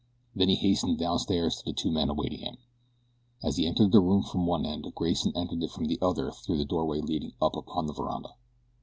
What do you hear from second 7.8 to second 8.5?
the veranda.